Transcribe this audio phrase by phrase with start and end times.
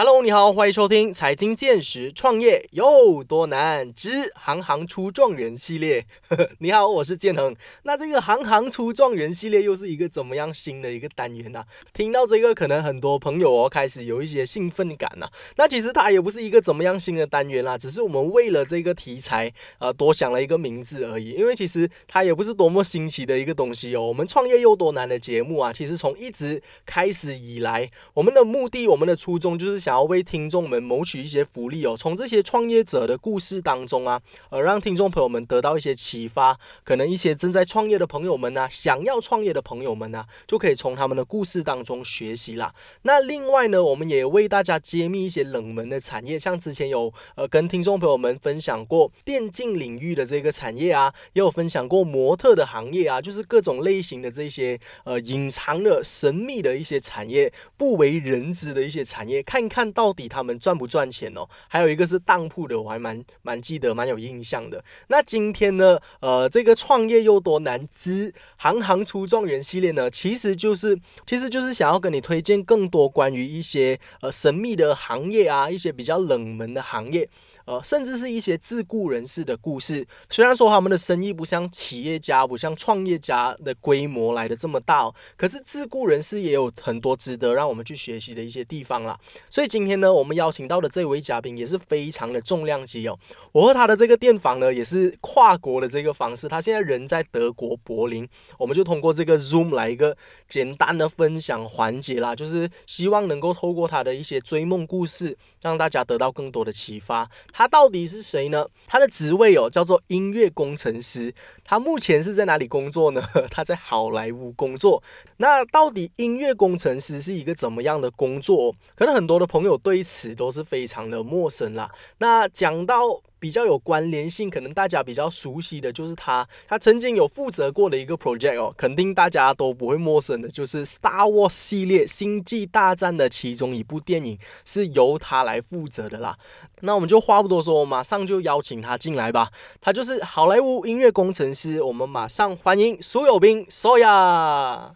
[0.00, 6.06] Hello，你好，欢迎收听《财经见识》，创业有多难之行行出状元系列。
[6.60, 7.52] 你好，我是建恒。
[7.82, 11.64] 那这个行行出状元系列又是一个怎么样新的一个单元呢？
[11.92, 15.28] 听到这个，可能很多朋友哦开始有一些兴奋感呐。
[15.56, 21.30] 那其实它也不是一个怎么样新的单元啦，只是我们为了这个题材呃多想了一个名字而已。
[21.30, 24.06] 因为其实它也不是多么新奇的一个东西哦。
[24.06, 29.87] 我们创业又多难的节目啊，其实从一直开始以来，我们的目的，我们的初衷就是。
[29.88, 36.58] 想要为听众们谋取一些福利哦，从这些创业者的故事当中啊，呃，让听众朋友们得到一些启发。
[36.84, 42.74] 可能一些正在创业的朋友们呢，想要创业的朋友们呢，就可以从他们的故事当中学习啦。
[43.00, 59.77] 那另外呢，我们也为大家揭秘一些冷门的产业，像之前有呃跟听众朋友们分享过电竞领域的这个产业啊，也有分享过模特的行业啊，就是各种类型的这些呃隐藏的神秘的一些产业，不为人知的一些产业，看看。
[59.78, 61.48] 看到底他们赚不赚钱哦？
[61.68, 64.82] 还有一个是当铺的，我还蛮蛮记得，蛮有印象的。
[65.06, 77.28] 那今天呢，呃，这个创业又多难之行行出状元系列呢，其实就是其实就是想要跟你推荐更多关于一些呃神秘的行业啊，一些比较冷门的行业。
[77.68, 80.06] 呃，甚至是一些自雇人士的故事。
[80.30, 89.20] 虽然说他们的生意不像企业家、不像创业家的规模来的这么大，可是自雇人士也有很多值得让我们去学习的一些地方啦。
[89.50, 93.18] 所以今天呢，我们邀请到的这位嘉宾也是非常的重量级哦。
[93.52, 96.48] 我和他的这个电访呢，也是跨国的这个方式。
[96.48, 98.26] 他现在人在德国柏林，
[98.58, 100.16] 我们就通过这个 Zoom 来一个
[100.48, 107.28] 简单的分享环节啦，就是希望能够透过他的一些追梦故事，让大家得到更多的启发。
[107.58, 108.68] 他到底是谁呢？
[108.86, 111.34] 他的职位哦叫做音乐工程师。
[111.64, 113.20] 他目前是在哪里工作呢？
[113.50, 115.02] 他在好莱坞工作。
[115.38, 118.72] 那到底音乐工程师是一个怎么样的工作？
[118.94, 121.90] 可能很多的朋友对此都是非常的陌生啦。
[122.18, 123.20] 那讲到。
[123.40, 136.36] 比较有关联性，可能大家比较熟悉的就是他，他曾经有负责过的一个 project 哦，肯定大家都不会陌生的，就是 Star Wars 系列《星际大战》的其中一部电影是由他来负责的啦。
[136.82, 139.48] 那我们就话不多说，马上就邀请他进来吧。
[139.80, 144.92] 他就是好莱坞音乐工程师，我们马上欢迎苏有兵 Soya。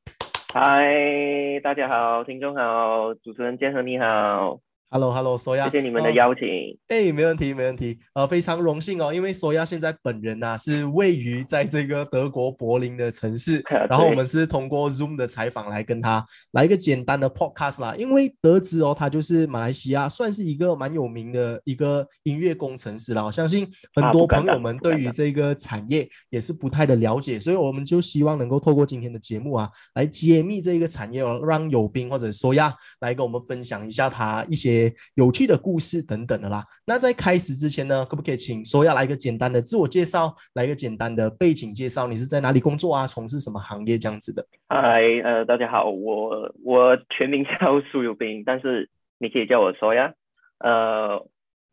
[0.52, 4.58] 嗨，大家好，听众好，主持人建和你好。
[4.92, 6.46] Hello，Hello，索亚，谢谢你们的邀请。
[6.88, 7.98] 哎，没问题，没问题。
[8.12, 17.94] 呃，非常荣幸哦，因为索亚现在本人呐是位于在这个德国柏林的城市， 然后我们是通过 Zoom 的采访来跟他来一个简单的 Podcast 啦。
[17.96, 23.24] 因为得知哦，他就是马来西亚算是一个蛮有名的一个音乐工程师啦。
[23.24, 34.81] 我相信很多朋友们对于这个产业也是不太的了解，所以我们就希望能够透过今天的节目啊，来揭秘这一个产业哦，让有斌或者索亚来跟我们分享一下他一些。
[35.14, 36.64] 有趣的故事等等的啦。
[36.86, 42.06] 那在开始之前呢，可不可以请说要来一个简单的自我介绍，来一个简单的背景介绍？
[42.06, 43.06] 你是在哪里工作啊？
[43.06, 44.46] 从事什么行业这样子的？
[44.68, 48.88] 嗨，呃，大家好，我我全名叫苏有斌，但是
[49.18, 50.14] 你可以叫我说呀。
[50.58, 51.26] 呃，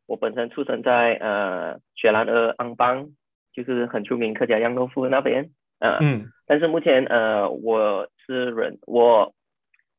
[0.08, 3.10] 我本身出生在呃雪兰莪安邦，
[3.54, 5.50] 就是很出名客家羊肉铺那边。
[5.80, 6.30] 呃、嗯。
[6.46, 9.34] 但是目前呃我是人我。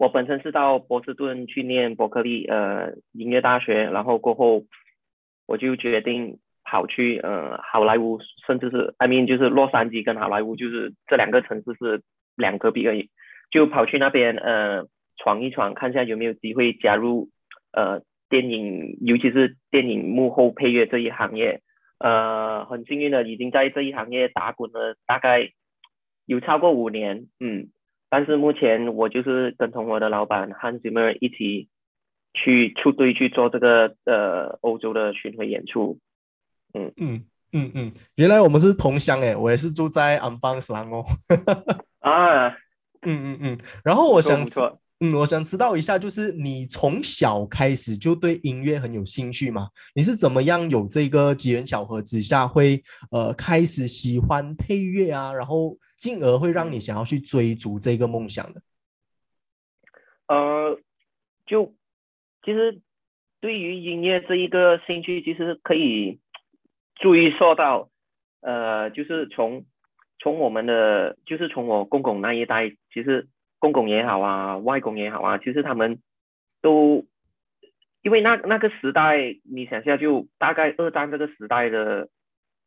[0.00, 4.65] 我本身是到波士顿去念伯克利呃音乐大学，然后过后
[5.47, 12.03] 我就决定跑去呃好莱坞，甚至是 I mean 就是洛杉矶跟好莱坞就是这两个城市是
[12.34, 13.11] 两个比而已，
[13.50, 14.87] 就跑去那边呃
[15.19, 17.28] 闯一闯，看一下有没有机会加入
[17.72, 18.00] 呃
[18.31, 21.61] 电影，尤其是电影幕后配乐这一行业，
[21.99, 25.50] 呃很幸运的已经在这一行业打滚了大概
[26.25, 27.69] 有超过五年，嗯。
[28.10, 31.69] 但是目前我就是跟同我的老板 Hans Zimmer 一起
[32.34, 35.98] 去出队去做这个呃欧洲的巡回演出，
[36.75, 41.04] 嗯嗯嗯嗯，原来我们是同乡诶，我也是住在安邦斯兰哦，
[42.00, 42.49] 啊，
[43.03, 44.44] 嗯嗯嗯，然后我想
[44.99, 49.69] 嗯我想知道一下，就是你从小开始就对音乐很有兴趣吗？
[49.94, 52.82] 你是怎么样有这个机缘巧合之下会
[53.12, 55.32] 呃开始喜欢配乐啊？
[55.32, 55.76] 然后。
[56.00, 58.62] 进而会让你想要去追逐这个梦想的。
[60.26, 60.81] 呃，
[61.44, 61.75] 就
[62.43, 62.81] 其实
[63.38, 66.19] 对于音乐这一个兴趣，其实可以
[66.94, 67.91] 注意说到，
[68.41, 69.67] 呃，就是从
[70.19, 76.00] 从我们的，就是从我公公那一代，其实公公也好啊，外公也好啊，其实他们
[76.62, 77.05] 都
[78.00, 82.08] 因为那那个时代，你想下就大概二战这个时代的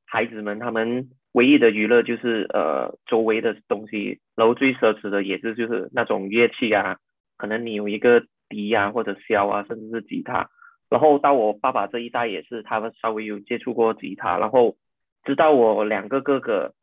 [0.06, 1.10] 孩子们，他们。
[1.34, 6.98] 唯一的娱乐就是呃周围的东西，然后最奢侈的也是就是那种乐器啊，
[7.38, 10.50] 可能你有一个笛啊或者箫啊，甚至是吉他。
[10.90, 14.38] 然后到我爸爸这一代也是，他们稍微有接触过吉他。
[14.38, 14.76] 然后
[15.24, 16.76] 直到我两个哥哥，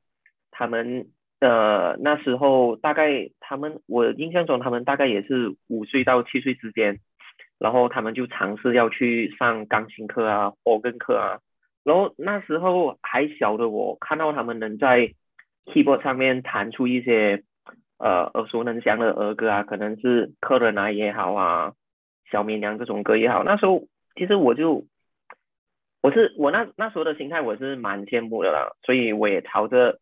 [0.50, 1.06] 他们
[1.38, 6.99] 呃那时候大概他们我印象中他们大概也是五岁到七岁之间，
[7.61, 11.38] 然后他们就尝试要去上钢琴课啊、organ 课啊。
[11.85, 15.15] 然后那时候还小的我看到他们能在
[15.67, 17.44] keyboard 上面弹出一些
[17.99, 21.73] 呃耳熟能详的儿歌啊，可能是客人啊也好啊，
[22.31, 23.87] 小绵羊这种歌也好，那时候。
[24.17, 24.85] 其实我就，
[26.03, 30.00] 我是我那那时候的心态我是蛮羡慕的啦，所以我也朝着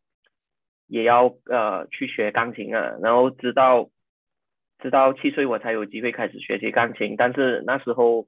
[0.89, 3.91] 也要呃去学钢琴啊，然后直到
[4.81, 8.27] 直到七岁我才有机会开始学习钢琴，但是那时候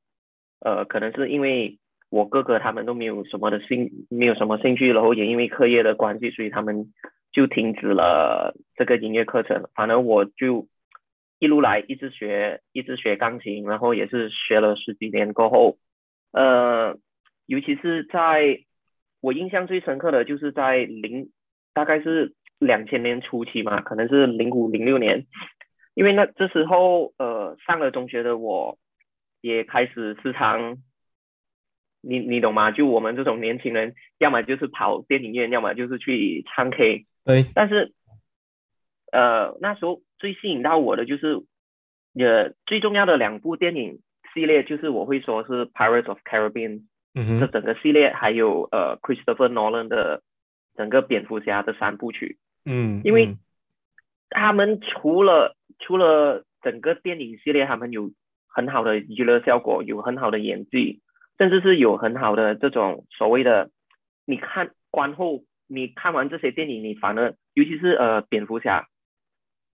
[0.60, 1.78] 呃可能是因为
[2.10, 6.92] 我哥哥他们都没有什么的兴没有什么兴趣，然后也因为课业的关系，所以他们
[7.32, 10.68] 就停止了这个音乐课程，反正我就。
[11.42, 15.78] 一路来一直学，一直学钢琴，然后也是学了十几年过后，
[16.32, 16.98] 呃，
[17.46, 18.60] 尤其是在
[19.22, 21.30] 我印象最深刻的就是在零，
[21.72, 25.24] 大概是两千年初期嘛，可能是零五零六年，
[25.94, 28.76] 因为那这时候呃上了中学的我，
[29.40, 30.76] 也开始时常，
[32.00, 32.70] 你你懂吗？
[32.70, 37.92] 就我们这种年轻人，要么就是跑电影院，要么就是去唱 K，对，但是。
[39.12, 41.42] 呃，那时候最吸引到我的就是，
[42.14, 43.98] 呃，最重要的两部电影
[44.32, 46.82] 系列就是我会说是《Pirates of Caribbean》
[47.40, 50.22] 这整个系列，还有呃 Christopher Nolan 的
[50.76, 52.38] 整个蝙蝠侠的三部曲。
[52.64, 53.36] 嗯，因为
[54.28, 58.12] 他们除了除了整个电影系列，他们有
[58.46, 61.00] 很好的娱乐效果，有很好的演技，
[61.40, 63.70] 甚至是有很好的这种所谓的，
[64.26, 68.88] 你看观后，你看完这些电影，你反而尤其是呃蝙蝠侠。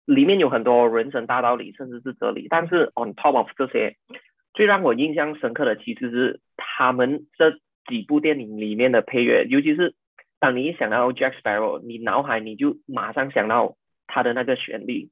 [0.05, 2.49] 里面有很多人生大道理，甚至是哲理。
[2.50, 3.97] 但是 on top of 这些，
[4.53, 7.53] 最让我印象深刻的其实是他们这
[7.87, 9.47] 几部电影里面的配乐。
[9.49, 9.94] 尤其是
[10.41, 13.76] 当你一想到 Jack Sparrow，你脑海你就马上想到
[14.08, 15.11] 他的那个旋律。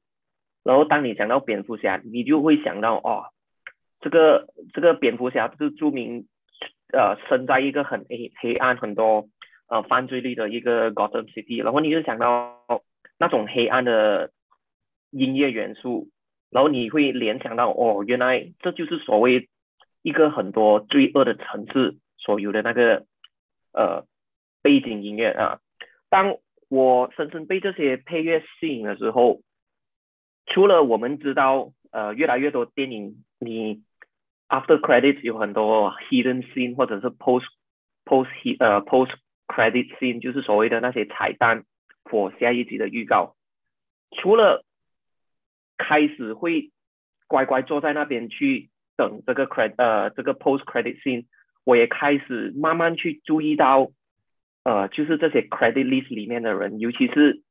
[0.65, 3.31] 然后当你想到蝙蝠侠，你就会想到哦，
[4.01, 6.27] 这个这个蝙蝠侠是著名，
[6.93, 9.27] 呃，生在一个很黑黑暗、很多
[9.67, 11.63] 呃犯罪率的一个 Gotham City。
[11.63, 12.61] 然后你就想到
[13.17, 14.31] 那种黑暗的。
[15.13, 16.07] 音乐元素，
[16.51, 19.49] 然后你会联想到哦，原来这就是所谓
[20.03, 23.05] 一个很多罪恶的城市所有的那个
[23.73, 24.05] 呃
[24.61, 25.59] 背景音乐啊。
[26.09, 26.37] 当
[26.69, 29.41] 我深深被这些配乐吸引的时候，
[30.45, 33.83] 除了我们知道呃越来越多电影你
[34.51, 37.45] after credit 有很多 hidden scene 或者是 post
[38.03, 38.27] post
[38.59, 39.13] 呃 post
[39.47, 41.63] credit scene 就是所谓的那些彩蛋
[42.03, 43.35] 或下一集的预告，
[44.11, 44.65] 除了
[45.77, 46.71] 开始会
[47.27, 51.25] 乖乖坐在那边去等这个 credit 呃这个 post credit scene，
[51.63, 53.91] 我也开始慢慢去注意到，
[54.63, 57.41] 呃就是这些 credit list 里面的人，尤其是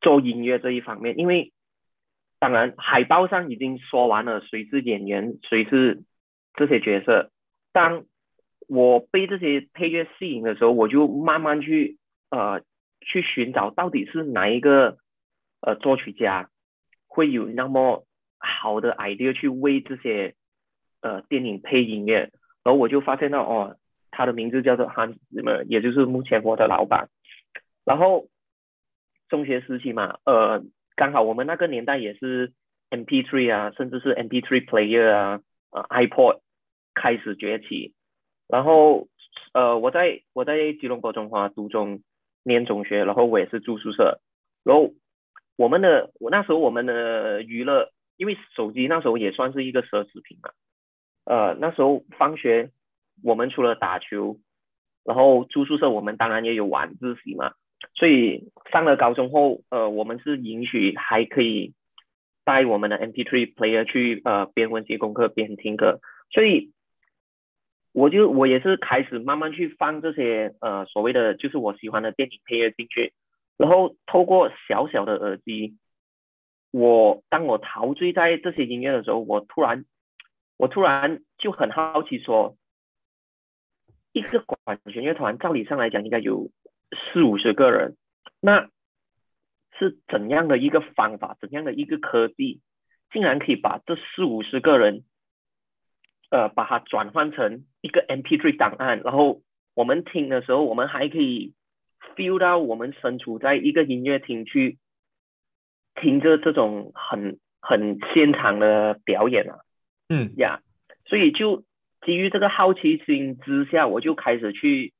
[0.00, 1.52] 做音乐这一方面，因为
[2.38, 6.02] 当然海报上已经说完了谁是演员，谁是
[6.54, 7.30] 这些角色。
[7.72, 8.04] 当
[8.68, 11.98] 我被这些配乐吸引的时候，我就慢慢去
[12.30, 12.62] 呃
[13.00, 14.98] 去寻找到底是哪一个
[15.60, 16.48] 呃作曲家。
[17.06, 18.04] 会有那么
[18.38, 20.34] 好的 idea 去为这些
[21.00, 22.32] 呃电影配音乐，
[22.64, 23.76] 然后我就发现到哦，
[24.10, 27.10] 他的名字叫做 Hans Zimmer，也就是目前我的老板。
[27.84, 28.26] 然后
[29.28, 30.64] 中学时期嘛，呃，
[30.96, 32.52] 刚好我们那个年代也是
[32.90, 35.40] MP3 啊，甚至是 MP3 player 啊，
[35.70, 36.40] 呃，iPod
[36.94, 37.92] 开始崛起。
[38.48, 39.08] 然后
[39.52, 42.02] 呃，我在我在吉隆坡中华读中
[42.42, 44.20] 念中学，然后我也是住宿舍，
[44.64, 44.92] 然后。
[45.56, 50.50] 我们的我那时候我们的娱乐，因为手机那时候也算是一个奢侈品嘛，
[51.26, 52.72] 呃，那时候放学
[53.22, 54.40] 我们除了打球，
[55.04, 57.52] 然后住宿舍我们当然也有晚自习嘛，
[57.94, 61.72] 所以上了高中后，呃，我们是允许还可以
[62.44, 66.00] 带我们的 MP3 player 去呃边温习功课边听歌，
[66.32, 66.72] 所以
[67.94, 73.12] 我就我也是开始慢慢去放这些呃所谓的就是我喜欢的电影配乐进去。
[73.56, 75.76] 然后透过小小的耳机，
[76.72, 79.84] 我当我陶醉在这些音乐的时候，我突然，
[80.56, 82.56] 我突然就很好奇说，
[84.12, 86.50] 一个管弦乐团照理上来讲应该有
[87.12, 87.96] 四五十个人，
[88.40, 88.68] 那
[89.78, 92.60] 是怎样的一个方法，怎样的一个科技，
[93.12, 95.04] 竟然可以把这四五十个人，
[96.34, 99.42] 呃，把它转换成一个 MP3 档案，然后
[99.74, 101.54] 我们听的时候，我们还可以。
[102.16, 104.78] feel 到我们身处在一个音乐厅去
[105.96, 109.58] 听着这种很很现场的表演啊，
[110.08, 110.60] 嗯呀，
[111.06, 111.64] 所以就
[112.06, 114.92] 基于这个好奇心之下，我就开始去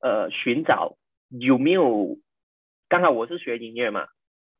[0.00, 0.96] 呃寻找
[1.28, 2.16] 有没有
[2.88, 4.08] 刚好我是学音乐嘛，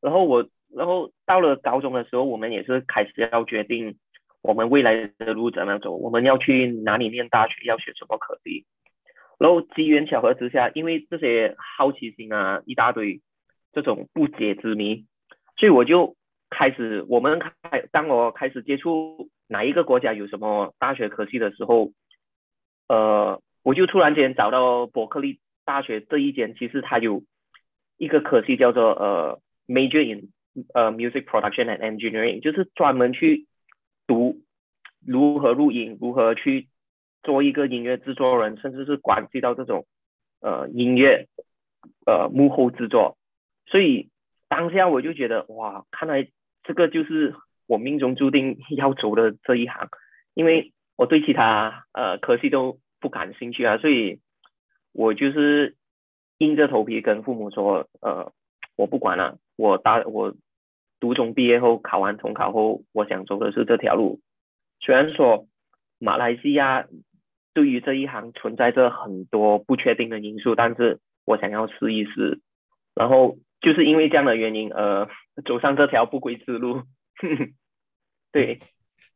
[0.00, 3.96] 然后我然后到了高中的时候，我们也是开始要决定
[4.42, 8.66] 我们未来的路怎么走，我们要去哪里念大学，要学什么科技。
[9.38, 13.20] 然后机缘巧合之下，因为这些好奇心啊一大堆
[13.72, 15.06] 这种不解之谜，
[15.56, 16.16] 所以我就
[16.50, 21.90] 开始我们开当我开始接触哪一个国家有什么大学科技的时候，
[22.88, 27.22] 呃，我就突然间找到伯克利大学这一间，其实它有
[27.96, 30.30] 一个科系叫做呃 Major in
[30.74, 33.46] 呃 Music Production and Engineering，就是专门去
[34.06, 34.40] 读
[35.06, 36.68] 如何录音，如何去
[37.22, 39.86] 做一个音乐制作人，甚至是关系到这种
[40.40, 41.28] 呃音乐
[42.06, 43.16] 呃幕后制作，
[43.66, 44.08] 所以
[44.48, 46.28] 当下我就觉得哇，看来
[46.62, 47.34] 这个就是
[47.66, 49.88] 我命中注定要走的这一行，
[50.34, 54.20] 因为我对其他呃科系都不感兴趣啊，所以
[54.92, 55.76] 我就是
[56.38, 58.32] 硬着头皮跟父母说，呃，
[58.76, 60.34] 我不管了，我大我
[61.02, 64.20] 读中毕业后考完统考后，我想走的是这条路，
[64.78, 65.48] 虽然说
[65.98, 66.86] 马来西亚。
[67.54, 72.40] 对于这一行存在着很多不确定的因素，但是我想要试一试，
[72.94, 75.06] 然后就是因为这样的原因，而，
[75.44, 76.84] 走上这条不归之路。
[78.32, 78.58] 对。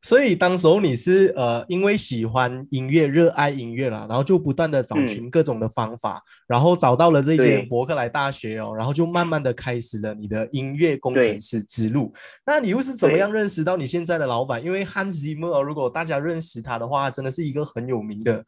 [0.03, 12.13] 所以当时候你是呃，因为喜欢音乐、热爱音乐啦，然后就不断的找寻各种的方法，然后找到了这些伯克莱大学哦，然后就慢慢的开始了你的音乐工程师之路。
[12.45, 14.63] 那你又是怎么样认识到你现在的老板？
[14.63, 18.45] 因为 Hans Zimmer，如果大家认识他的话，真的是一个很有名的。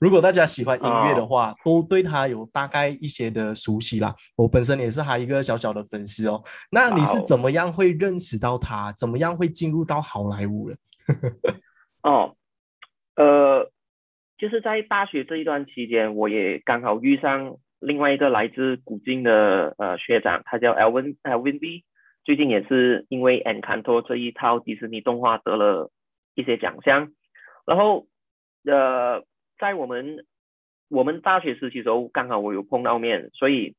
[0.00, 4.14] 如果大家喜欢音乐的话，都对他有大概一些的熟悉啦。
[4.36, 6.42] 我本身也是他一个小小的粉丝哦。
[6.70, 8.92] 那你是怎么样会认识到他？
[8.98, 10.73] 怎么样会进入到好莱坞？
[12.02, 12.36] 哦，
[13.16, 13.70] 呃，
[14.38, 21.84] 就是在大学这一段期间，我也刚好遇上另外一个来自古晋的呃学长，他叫 Alvin Alvin B，
[22.24, 25.90] 最近也是因为 Encanto 这一套迪士尼动画得了
[26.34, 27.12] 一些奖项，
[27.66, 28.06] 然后
[28.64, 29.24] 呃，
[29.58, 30.24] 在我们
[30.88, 33.74] 我们大学时期时候，刚好我有碰到面，所以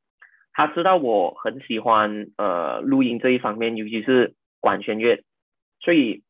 [0.53, 5.24] 他知道我很喜欢呃录音这一方面，尤其是管弦乐，
[5.79, 6.24] 所以。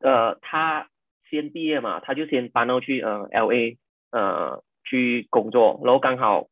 [0.00, 0.88] 呃，他
[1.28, 3.78] 先毕业嘛，他就先搬到去呃 L A
[4.10, 6.48] 呃去工作，然后刚好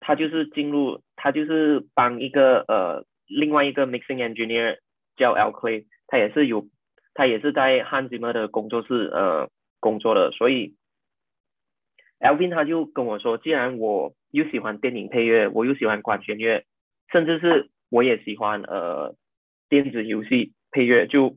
[0.00, 4.78] 他就是进入，他就是帮一个呃另外一个 mixing engineer
[5.16, 6.66] 叫 L Clay，他也是有，
[7.14, 9.48] 他也是在 Hans Zimmer 的工作室呃
[9.80, 10.74] 工作的，所以
[12.18, 16.64] L V 他就跟我说，既然我又喜欢电影配乐，我又喜欢管弦乐，
[17.10, 19.16] 甚至是我也喜欢呃
[19.70, 21.36] 电子游戏配乐，就。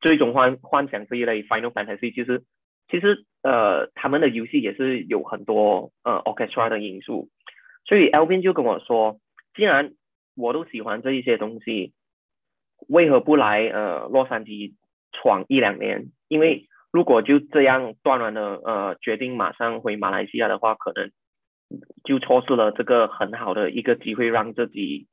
[0.00, 2.44] 最终幻幻想这一类 Final Fantasy 其实
[2.88, 7.28] 其实呃他们的游戏也是有很多呃 orchestra 的因素，
[7.84, 9.18] 所以 Lvin 就跟我说，
[9.54, 9.94] 既然
[10.36, 11.92] 我都喜欢这一些东西，
[12.88, 14.74] 为何不来呃洛杉矶
[15.10, 16.12] 闯一两年？
[16.28, 21.10] 因为如果就这样断然的呃决定马上回马来西亚的话，可能
[22.04, 25.08] 就错失了这个很好的一个机会，让自己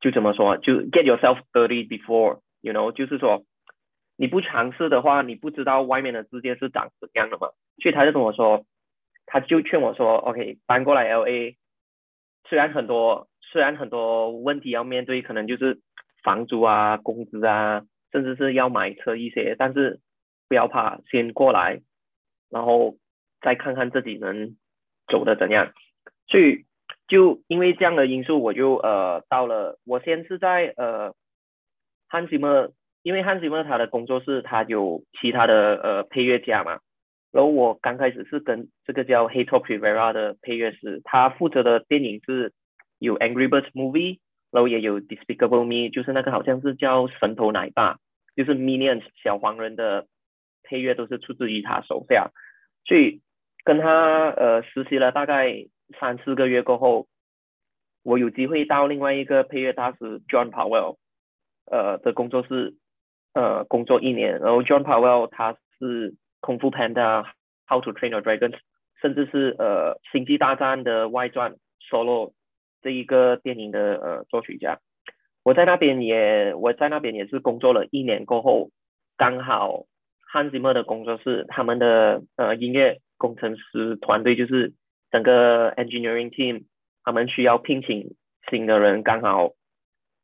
[0.00, 3.44] 就怎么说就 get yourself dirty before you know 就是说。
[4.16, 7.48] 你不尝试的话，你不知道外面的世界是长怎样的嘛。
[7.82, 8.64] 所以他就跟我说，
[9.26, 11.56] 他就劝我说，OK，搬过来 LA，
[12.48, 15.80] 虽然很多虽然很多问题要面对，可能就是
[16.22, 20.00] 房租啊、工资啊，甚至是要买车一些，但是
[20.48, 21.82] 不要怕，先过来，
[22.48, 22.96] 然后
[23.42, 24.56] 再看看自己能
[25.08, 25.74] 走的怎样。
[26.28, 26.64] 所以
[27.06, 31.14] 就因为这样的因素，我就呃到了，我先是在呃
[32.08, 32.72] 汉吉么。
[33.06, 36.80] 因为汉斯莫他的工作室他有其他的呃配乐家嘛，
[37.30, 42.52] 然后我刚开始是跟这个叫 Hato Privera 的配乐师，他负责的电影是
[42.98, 44.18] 有 Angry Birds Movie，
[44.50, 47.98] 然后也有 Despicable Me，就是那个好像是叫神偷奶爸，
[48.34, 50.08] 就是 Minions 小黄人的
[50.64, 52.32] 配乐都是出自于他手下，
[52.86, 53.20] 所以
[53.62, 55.54] 跟他呃实习了大概
[56.00, 57.06] 三四个月过后，
[58.02, 60.96] 我有机会到另外一个配乐大师 John Powell
[61.70, 62.74] 呃的工作室。
[63.36, 67.22] 呃，工作一年，然后 John Powell 他是功夫 Panda、
[67.68, 68.54] How to Train Your Dragon，
[69.02, 71.56] 甚至是呃星际大战的外传
[71.90, 72.32] Solo
[72.80, 74.78] 这一个电影的呃作曲家。
[75.42, 78.70] 我在那边也我在那边也是工作了一年过后，
[79.18, 79.84] 刚好
[80.32, 84.72] Hans Zimmer 的工作室他们的呃音乐工程师团队就是
[85.10, 86.64] 整个 engineering team，
[87.04, 88.14] 他们需要聘请
[88.48, 89.50] 新的人，刚好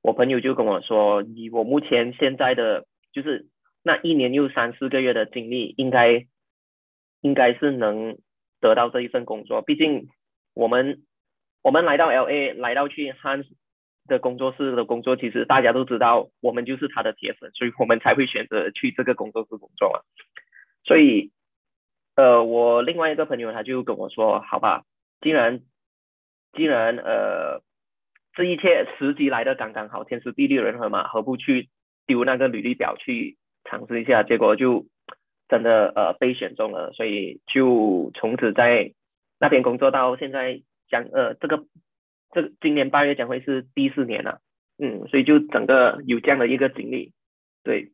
[0.01, 3.47] 我朋友就跟我说，以我目前现在的就是
[3.83, 6.27] 那一年又三四个月的经历，应该
[7.21, 8.19] 应该是能
[8.61, 9.63] 得到这一份工作。
[9.63, 10.09] 毕竟
[10.55, 11.03] 我们
[11.63, 13.47] 我们来到 L A 来到去 Hans
[14.07, 20.03] 的工作室的工作，其实大家都知道我们就是他的铁粉，所以我们才会选择去这个工作室工作啊。
[20.85, 21.31] 所以
[22.17, 24.85] 呃，我另外一个朋友他就跟我说，好吧，
[25.21, 25.61] 既然
[26.53, 27.63] 既然呃
[28.35, 31.69] 这一切时机来的刚刚好，天时地利人和嘛，何不去
[32.07, 34.23] 丢那个履历表去尝试一下？
[34.23, 34.87] 结果就
[35.49, 38.93] 真的呃被选中了，所以就从此在
[39.39, 41.65] 那边工作到现在，将呃这个
[42.33, 44.41] 这今年八月将会是第四年了，
[44.79, 47.13] 嗯，所以就整个有这样的一个经历，
[47.63, 47.93] 对。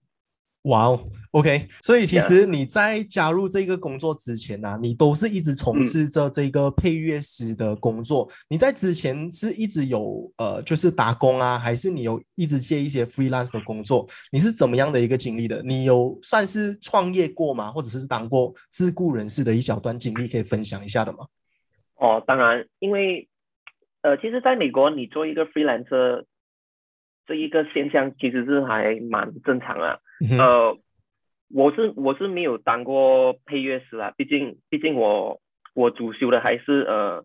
[0.63, 1.01] 哇哦
[1.31, 8.29] ，OK，所以其实你在加入这个工作之前呢，你都是一直从事着这个配乐师的工作。
[8.49, 14.07] 你在之前是一直有呃，就是打工啊，还是你有一直接一些 freelance 的工作？
[14.33, 15.63] 你是怎么样的一个经历的？
[15.63, 17.71] 你有算是创业过吗？
[17.71, 21.27] 或者是当过自雇人士的一小段经历，可以分享一下的吗？
[21.95, 23.29] 哦，当然，因为
[24.03, 26.25] 呃，其实在美国，你做一个 freelancer。
[27.27, 29.99] 这一个现象其实是还蛮正常啊。
[30.37, 30.77] 呃，
[31.55, 35.41] 我是我是没有当过配乐师啊，毕竟毕竟我
[35.75, 37.25] 我主修的还是呃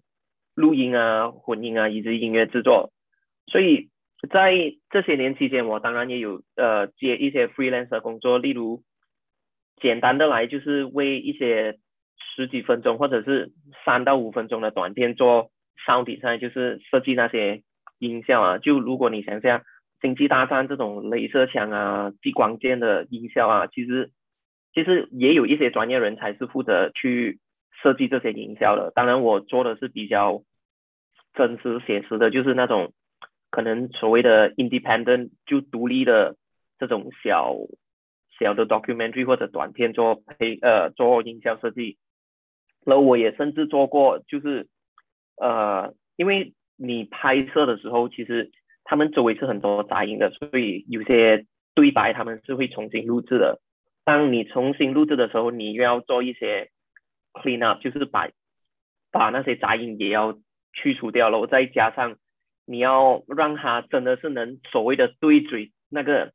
[0.54, 2.92] 录音啊、混音啊以及音乐制作，
[3.48, 3.90] 所以
[4.30, 4.54] 在
[4.92, 8.84] 这些年期间，我当然也有呃接一些 freelancer 工作，例如
[9.82, 11.80] 简单的来就是为一些
[12.36, 13.52] 十几分钟或者是
[13.84, 15.50] 三到五分钟的短片做
[15.88, 17.64] sound design，就是设计那些
[17.98, 18.58] 音效啊。
[18.60, 19.64] 就如果你想象。
[20.04, 24.12] 星际大战这种镭射枪啊、激光剑的音效啊，其实
[24.74, 27.40] 其实也有一些专业人才是负责去
[27.82, 28.92] 设计这些音效的。
[28.94, 30.44] 当然，我做的是比较
[31.34, 32.92] 真实写实的，就是那种
[33.50, 36.36] 可能所谓的 independent 就独立的
[36.78, 37.56] 这种小
[38.38, 41.98] 小的 documentary 或者短片做配呃做音效设计。
[42.86, 44.68] 然后我也甚至做过，就是
[45.38, 48.52] 呃，因为你拍摄的时候其实。
[48.84, 53.60] 他们周围是很多杂音的，所以有些对白他们是会重新录制的。
[54.04, 56.70] 当你重新录制的时候，你又要做一些
[57.34, 58.28] clean up，就是把
[59.12, 60.38] 把那些杂音也要
[60.74, 61.48] 去除掉了。
[61.48, 62.18] 再加上
[62.66, 66.34] 你要让他真的是能所谓的对嘴那个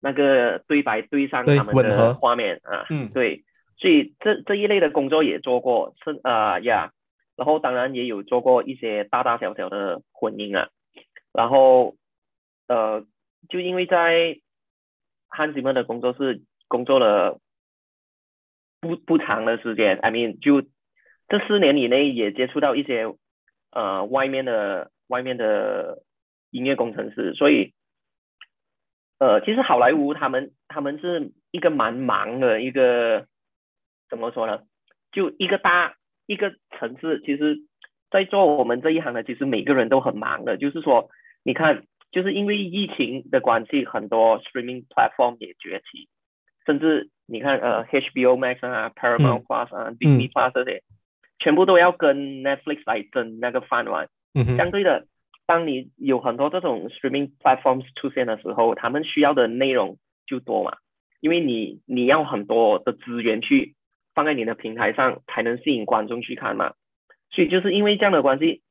[0.00, 3.44] 那个对白对上他们的画面啊，嗯，对。
[3.76, 6.92] 所以这这一类的工作也做过，是啊呀，
[7.36, 10.68] 然后当然也有做过一些大大小小的混音啊。
[11.36, 11.96] 然后，
[12.68, 13.04] 呃，
[13.48, 14.38] 就因为在
[15.26, 17.40] 汉吉们的工作室工作了
[18.80, 20.62] 不不长的时间，I mean，就
[21.28, 23.12] 这四年以内也接触到一些
[23.72, 26.04] 呃外面的外面的
[26.50, 27.72] 音乐工程师，所以，
[29.18, 33.26] 呃，其实好莱坞他们他们是一个蛮忙的一个，
[34.08, 34.62] 怎么说呢？
[35.10, 37.64] 就一个大一个城市，其实，
[38.08, 41.10] 在做我们这一行的，其实每个人都很忙的，就是说。
[41.44, 46.08] 你看，就是因为疫情的关系，很多 streaming platform 也崛起，
[46.64, 50.82] 甚至你看，呃，HBO Max 啊，Paramount Plus 啊，Disney Plus 这些，
[51.38, 54.08] 全部都要跟 Netflix 来争那个饭碗。
[54.32, 55.06] 嗯相对的，
[55.44, 60.78] 当你有很多这种 streaming platforms 出现的时候，他们需要的内容就多嘛，
[61.20, 63.74] 因为你你要很多的资源去
[64.14, 66.72] 放在你的平台上，才能吸引观众去看嘛。
[67.30, 68.62] 所以就是因为这样的关系，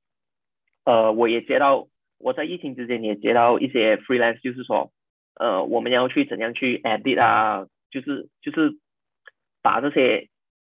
[0.85, 1.87] 呃，我也接到。
[2.23, 4.93] 我在疫情之间也接到一些 freelance，就是说，
[5.35, 8.79] 呃，我们要去怎样去 edit 啊，就是就是
[9.61, 10.29] 把这些，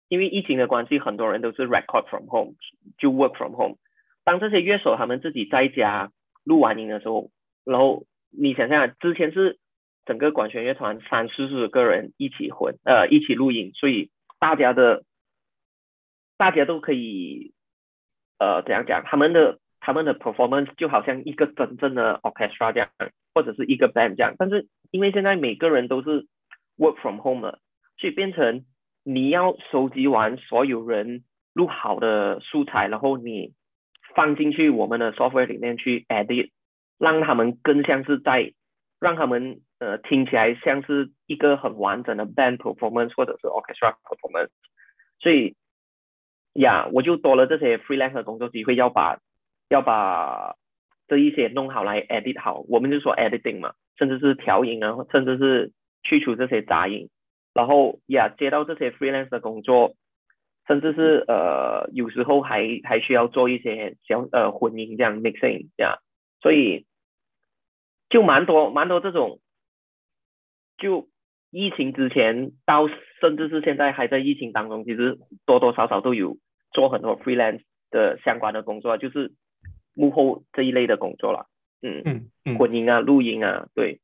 [0.08, 2.54] 因为疫情的关系，很多人都是 record from home，
[2.98, 3.78] 就 work from home。
[4.24, 6.12] 当这些乐手他们自己在家
[6.44, 7.30] 录完音的时候，
[7.64, 9.58] 然后你想想，之前是
[10.04, 15.02] 整个管弦乐团三四十个人一起混，呃，一起录音，所以大家的
[16.36, 17.54] 大家都可以，
[18.38, 19.58] 呃，怎样讲，他们的。
[19.88, 22.90] 他们的 performance 就好像一个真正的 orchestra 这样，
[23.32, 26.26] 或者是一个 band 这样，但是因为现在每个人都是
[26.76, 27.58] work from home 了，
[27.96, 28.66] 所以变成
[29.02, 31.24] 你要收集完所有人
[31.54, 33.54] 录好的素材，然后你
[34.14, 36.50] 放进去我们的 software 里面去 edit，
[36.98, 38.52] 让他们更像是在
[39.00, 44.50] 让他们呃听起来像是一个很完整的 band performance 或者是 orchestra performance，
[45.18, 45.56] 所以
[46.52, 49.18] 呀，我就多了这些 freelance 的工作机会，要把
[49.68, 50.56] 要把
[51.06, 57.08] 这一些弄好来 edit 好，我们就说 editing 嘛，甚至是调音啊，甚至是去除这些杂音，
[57.54, 59.94] 然后呀接到这些 freelance 的工作，
[60.66, 65.98] 甚至是呃有时候还还需要做一些小呃混音这样 mixing 这样，
[66.40, 66.86] 所以
[68.10, 69.40] 就蛮多蛮多这种，
[70.76, 71.08] 就
[71.50, 72.88] 疫情之前到
[73.20, 76.36] 甚至是现在还在疫情当中，其实多多少少都有
[76.72, 79.32] 做很多 freelance 的相关的工作，就是
[79.98, 81.46] 幕后这一类的工作了。
[81.82, 84.00] 嗯嗯嗯混音啊、录音啊，对。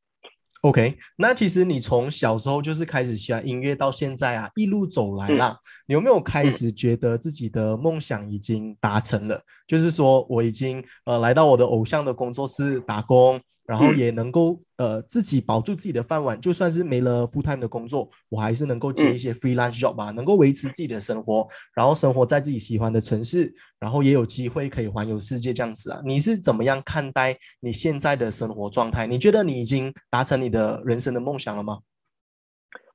[0.60, 9.42] OK，那其实你从小时候就是开始喜欢音乐，到现在啊，一路走来啦，你有没有开始觉得自己的梦想已经达成了？
[9.66, 26.00] 就是说我已经呃来到我的偶像的工作室打工，然后嗯也能够呃自己保住自己的饭碗，就算是没了 full time 的工作，我还是能够接嗯一些 freelance job 吧，能够维持自己的生活，然后生活在自己喜欢的城市，然后也有机会可以环游世界这样子啊。
[26.04, 29.06] 你是怎么样看待你现在的生活状态？
[29.06, 31.80] 你觉得你已经达成你的人生的梦想了吗？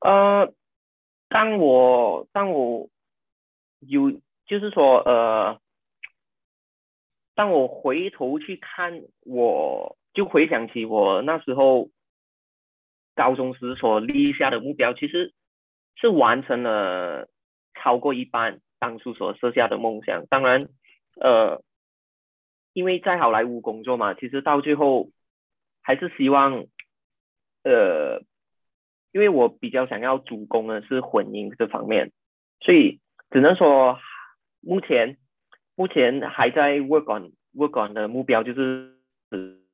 [0.02, 0.54] 呃，
[1.28, 2.90] 当我当我
[3.80, 4.12] 有
[4.48, 5.60] 就是说呃，
[7.36, 11.92] 当我回头去看，我就回想起我那时候
[13.16, 15.34] 高中时所立下的目标，其实
[15.96, 17.30] 是完成了
[17.74, 20.26] 超过一半当初所设下的梦想。
[20.30, 20.68] 当然，
[21.22, 21.64] 呃，
[22.74, 25.10] 因为在好莱坞工作嘛，其实到最后
[25.82, 26.66] 还是希望，
[27.64, 28.22] 呃，
[29.14, 32.12] 因为我比较想要主攻的是混音这方面，
[32.60, 33.98] 所以只能说
[34.60, 35.16] 目前
[35.76, 38.98] 目前还在 work on work on 的目标就是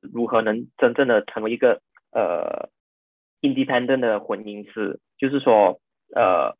[0.00, 1.80] 如何能真正的成为一个
[2.12, 2.68] 呃
[3.40, 5.80] independent 的混音师，就是说
[6.14, 6.56] 呃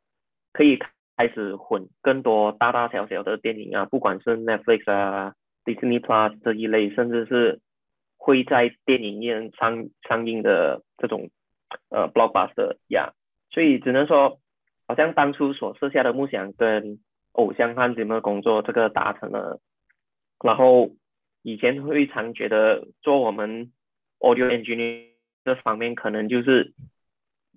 [0.53, 0.79] 可以
[1.17, 5.33] 开始混更多大大小小的电影啊，不管是 Netflix 啊、
[5.65, 7.59] Disney Plus 这一类，甚至是
[8.17, 11.29] 会在电影院上上映的这种
[11.89, 13.13] 呃 blockbuster 呀、
[13.49, 14.39] 所以只能说，
[14.87, 16.99] 好像当初所设下的梦想跟
[17.31, 19.59] 偶像和节目的工作这个达成了，
[20.43, 20.91] 然后
[21.41, 23.71] 以前会常觉得做我们
[24.19, 25.05] audio engineer
[25.45, 26.73] 这方面可能就是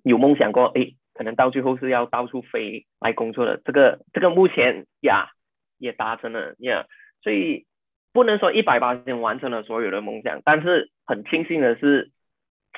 [0.03, 5.31] 有梦想过，诶，可能到最后是要到处飞来工作的，这个这个目前呀
[5.77, 6.85] 也达成了呀，
[7.21, 7.65] 所以
[8.13, 12.11] 不能说一百八十天完成了所有的梦想，但是很庆幸的是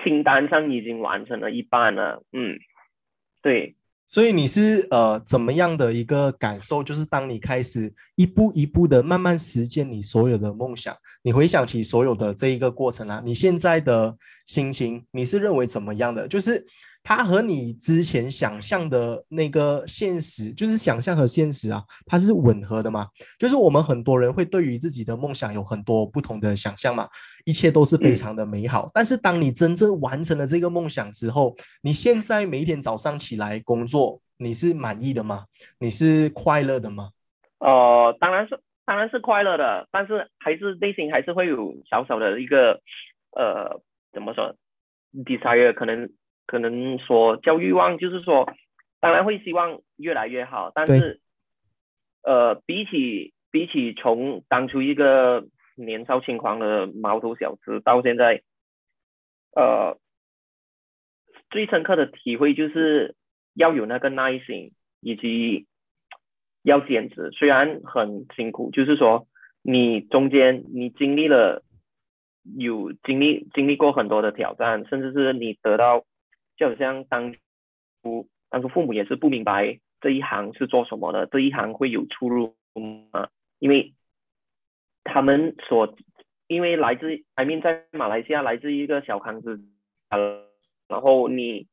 [0.04, 2.58] 清单上已经完成了一半了，嗯，
[3.42, 3.76] 对。
[4.14, 6.84] 所以你是呃怎么样的一个感受？
[6.84, 16.28] 就是当你开始一步一步的慢慢实现你所有的梦想，你回想起所有的这一个过程啊，你现在的心情你是认为怎么样的？
[16.28, 16.64] 就是
[17.04, 23.08] 它和你之前想象的那个现实，就是想象和现实啊，它是吻合的嘛？
[23.38, 27.08] 就是我们很多人会对于自己的梦想有很多不同的想象嘛，
[27.44, 28.90] 一切都是非常的美好。
[28.94, 35.46] 但是当你真正完成了这个梦想之后，你现在每一天早上起来工作，你是满意的吗？
[35.80, 37.10] 你是快乐的吗？
[37.60, 42.82] 呃，当然是当然是快乐的，但是还是内心还是会有小小的一个
[43.32, 43.82] 呃
[44.14, 44.56] 怎么说
[45.14, 46.10] desire，可能
[46.46, 48.52] 可能说叫欲望，就是说
[49.00, 51.20] 当然会希望越来越好，但是
[52.24, 58.42] 呃比起比起从当初一个年少轻狂的毛头小子到现在，
[59.56, 59.98] 呃
[61.50, 63.16] 最深刻的体会就是
[63.54, 65.68] 要有那个耐心，以及
[66.64, 69.28] 要坚持，虽然很辛苦，就是说
[69.62, 71.64] 你中间你经历了
[72.58, 76.06] 有经历经历过很多的挑战，甚至是你得到，
[76.58, 77.34] 就好像当
[78.04, 82.56] 初当初父母也是不明白这一行是做什么的，这一行会有出路
[83.12, 83.30] 吗？
[83.60, 83.94] 因为
[85.04, 85.96] 他们所
[86.48, 90.18] 因为来自 I mean 在马来西亚来自一个小康之家，
[90.88, 91.68] 然后你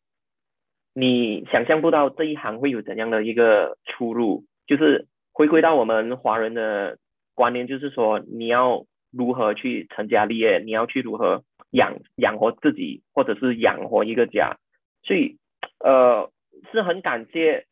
[0.94, 6.98] 你想象不到这一行会有怎样的一个出路，就是回归到我们华人的
[7.34, 14.56] 观念，就是说你要如何去成家立业，你要去如何养养活自己，或者是养活一个家，
[15.02, 15.38] 所以
[15.78, 16.30] 呃
[16.72, 17.66] 是很感谢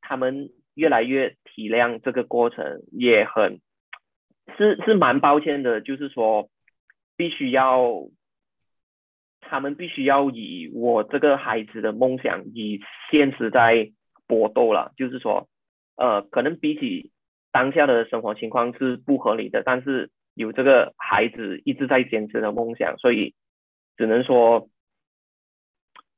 [0.00, 3.60] 他们越来越体谅这个过程，也很
[4.56, 6.48] 是是蛮抱歉的，就是说
[7.16, 8.08] 必须要。
[9.48, 13.92] 他们必须要以我这个孩子的梦想以现实在
[14.26, 15.48] 搏斗了，就是说，
[15.94, 17.12] 呃，可能比起
[17.52, 23.36] 当下的生活情况是不合理的，但是有这个孩子一直在坚持的梦想，所以
[23.96, 24.68] 只能说，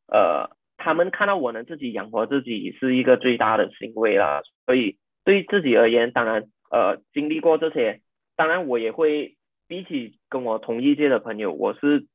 [0.09, 4.43] 呃，他们看到我能自己养活自己是一个最大的欣慰啦。
[4.67, 8.01] 所以对自己而言，当然，呃，经历过这些，
[8.37, 12.07] 当然我也会比起跟我同一届的朋友，我是。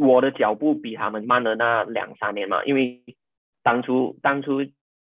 [0.00, 3.02] 我的脚步比他们慢了那两三年嘛，因为
[3.64, 4.64] 当初当初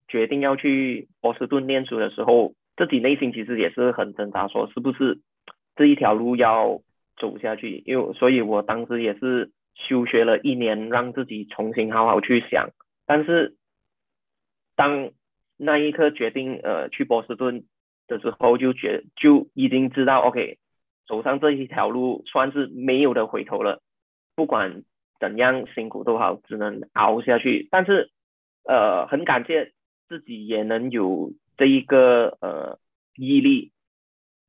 [0.09, 5.20] 决定要去波士顿念书的时候，自己内心其实也是很挣扎，说是不是
[5.77, 6.81] 这一条路要
[7.18, 12.71] 走下去，因为所以我当时也是休学了一年，让自己重新好好去想。
[13.07, 13.57] 但是
[14.77, 15.11] 当
[15.57, 17.64] 那一刻决定呃去波士顿
[18.07, 20.59] 的时候，就觉就已经知道，OK，
[21.07, 23.81] 走上这一条路算是没有的回头了，
[24.35, 24.83] 不管
[25.19, 27.69] 怎样辛苦都好，只能熬下去。
[27.71, 28.11] 但是
[28.64, 29.73] 呃，很感谢
[30.09, 32.79] 自己也能有这一个呃
[33.17, 33.73] 毅力，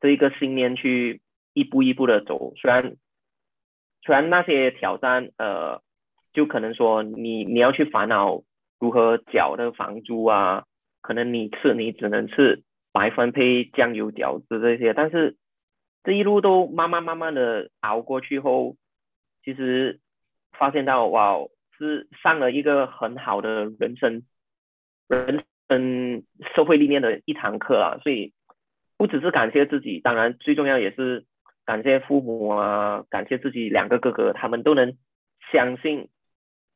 [0.02, 1.22] 这一个信念去
[1.54, 2.54] 一步一步的走。
[2.58, 2.98] 虽然
[4.02, 5.82] 虽然那些挑战呃，
[6.34, 8.44] 就可能说你你要去烦恼
[8.80, 10.66] 如何缴的房租啊。
[11.02, 15.38] 可能你吃你只能吃白饭配酱油饺子这些，但是
[16.04, 18.76] 这一路都慢慢慢慢的熬过去后，
[19.42, 20.02] 其实
[20.52, 21.38] 发现到哇，
[21.78, 24.24] 是上了一个很好的人生
[25.08, 28.34] 人生社会历练的一堂课啊，所以
[28.98, 31.26] 不只是感谢自己，当然最重要也是
[31.70, 34.98] 感谢父母啊，感谢自己两个哥哥，他们都能
[35.52, 36.10] 相信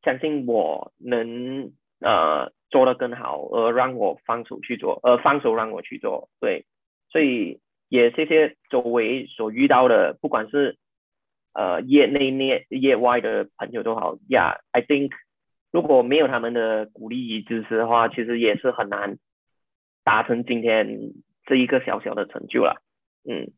[0.03, 2.51] 相信我能呃。
[2.73, 6.65] 做得更好，而让我放手去做，而放手让我去做，对，
[7.11, 10.79] 所以也谢谢周围所遇到的，不管是
[11.53, 15.11] 呃业内业业外的朋友都好，Yeah，I think
[15.71, 19.19] 如果没有他们的鼓励与支持的话，其实也是很难
[20.03, 21.13] 达成今天
[21.45, 22.81] 这一个小小的成就了，
[23.23, 23.51] 嗯。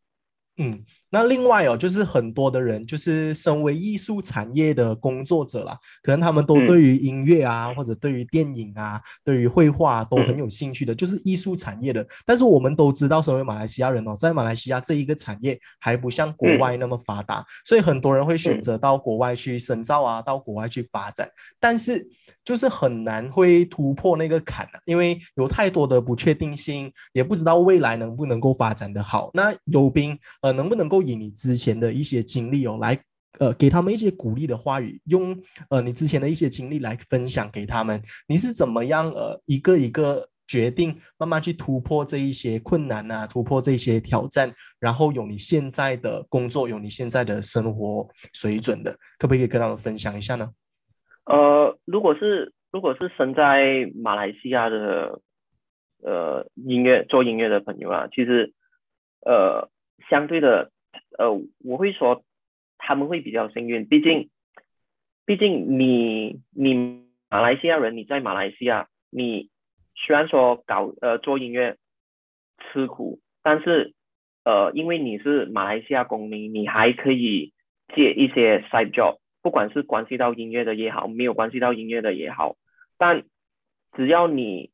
[0.58, 12.08] 嗯，那另外哦，就是很多的人，就是身为艺术产业的工作者啦，可能他们都对于音乐啊，或者对于电影啊，对于绘画都很有兴趣的，就是艺术产业的。
[12.26, 21.30] 但是我们都知道，身为马来西亚人哦，在马来西亚这一个产业还不像国外那么发达，所以很多人会选择到国外去深造啊，到国外去发展。
[21.60, 22.08] 但是
[22.46, 29.30] 就是很难会突破那个坎啊，因为有太多的不确定性，也不知道未来能不能够发展的好。
[29.34, 30.18] 那有兵。
[30.42, 33.02] 呃，能不能够以你之前的一些经历哦，来
[33.40, 35.36] 呃给他们一些鼓励的话语，用
[35.70, 50.48] 呃你之前的一些经历来分享给他们，你是怎么样呃一个一个决定，慢慢去突破这一些困难啊，突破这些挑战，然后有你现在的工作，有你现在的生活水准的，可不可以跟他们分享一下呢？
[51.26, 55.22] 呃，如果是如果是生在马来西亚的
[56.04, 58.54] 呃音乐做音乐的朋友啊，其实
[59.22, 59.70] 呃。
[60.10, 60.72] 相对的，
[61.18, 61.32] 呃，
[61.64, 62.24] 我会说
[62.78, 64.30] 他们会比较幸运，毕竟，
[65.26, 69.50] 毕竟你你马来西亚人，你在马来西亚，你
[69.96, 71.78] 虽然说搞呃做音乐
[72.60, 73.96] 吃苦，但是
[74.44, 77.54] 呃，因为你是马来西亚公民，你还可以
[77.96, 82.56] 借一些 side job，不管是关系到音乐的也好，没有关系到音乐的也好，
[82.98, 83.26] 但
[83.96, 84.72] 只要你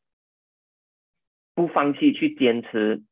[1.54, 3.04] 不放弃去坚持。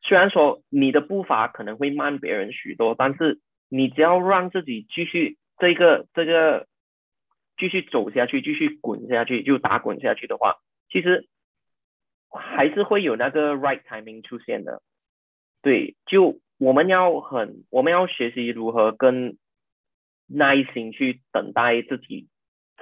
[0.00, 6.66] 虽然说你的步伐可能会慢别人许多，但是你只要让自己继续这个这个
[7.58, 11.28] 继续走下去，继续滚下去，就打滚下去的话，其实
[12.30, 14.80] 还是会有那个 right timing 出现的。
[15.60, 19.36] 对，就我们要很我们要学习如何跟
[20.32, 22.28] 耐心去等待自己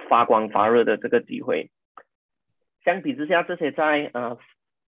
[0.09, 1.69] 发光发热的这个机会。
[2.83, 4.37] 相比之下，这些在呃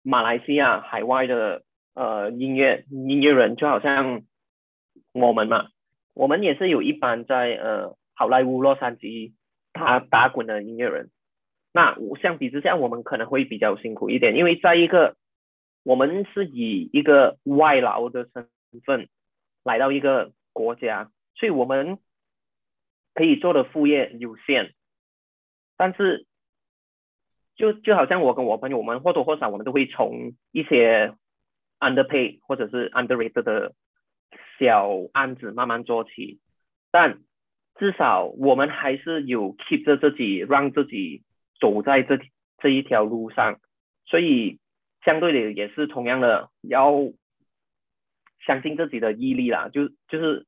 [0.02, 1.64] 马来西亚海外的。
[1.98, 4.24] 呃，音乐音乐人就好像
[5.14, 5.70] 我们嘛，
[6.14, 9.32] 我们也是有一班在呃好莱坞洛杉矶
[9.72, 11.10] 打打滚的音乐人。
[11.72, 15.16] 那相比之下，我们可能会比较辛苦一点，因为在一个
[15.84, 18.50] 我们是以一个外劳的身
[18.84, 19.08] 份
[19.64, 21.98] 来到一个国家，所以我们
[23.16, 24.76] 可以做的副业有限。
[25.76, 26.28] 但是
[27.56, 31.16] 就就好像我跟我朋友，我们或多或少我们都会从一些。
[31.78, 33.76] underpay 或者是 underrated 的
[34.58, 36.40] 小案子慢慢做起，
[36.90, 37.20] 但
[37.76, 41.24] 至少我们还是有 keep 着自己，让自己
[41.60, 42.18] 走在这
[42.60, 43.60] 这一条路上，
[44.06, 44.58] 所以
[45.04, 46.94] 相对的也是同样的要
[48.46, 50.48] 相信自己的毅力啦，就就是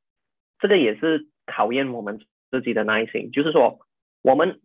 [0.59, 3.79] 这个也是考验我们自己的耐心，就是说
[4.21, 4.59] 我们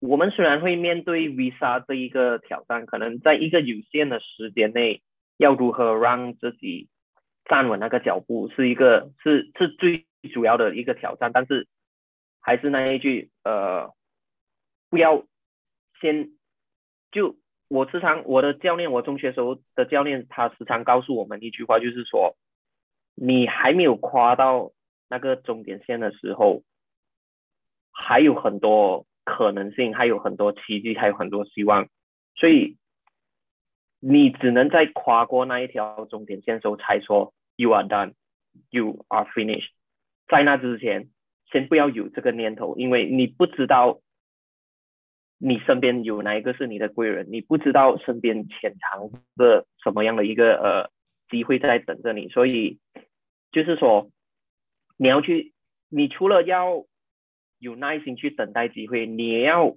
[0.00, 5.02] 我们虽然会面对 visa 这一个挑战，可能在一个有限的时间内。
[5.40, 6.90] 要如何让自己
[7.46, 11.30] 站稳那个脚步，是一个是是最主要的一个挑战。
[11.32, 11.66] 但是
[12.42, 13.90] 还是那一句，呃，
[14.90, 15.24] 不要
[15.98, 16.32] 先
[17.10, 17.38] 就
[17.68, 22.36] 我时常我的教练，我中学时候的教练，他时常告诉我们一句话，就是说，
[23.14, 24.72] 你还没有跨到
[25.08, 26.64] 那个终点线的时候，
[27.92, 31.88] 还有很多可能性，还有很多奇迹，还有很多希望，
[32.36, 32.76] 所以。
[34.02, 38.14] 你只能在跨过那一条终点线时候才说 you are done,
[38.70, 39.68] you are finished。
[40.26, 41.10] 在那之前，
[41.52, 44.00] 先不要有这个念头，因为你不知道
[45.36, 50.90] 你身边有哪一个是你的贵人，你不知道身边潜藏着什么样的一个呃
[51.28, 52.78] 机会在等着你，所以
[53.52, 54.10] 就是说
[54.96, 55.52] 你要去，
[55.90, 56.86] 你除了要
[57.60, 59.76] 有耐心去等待机会，你也要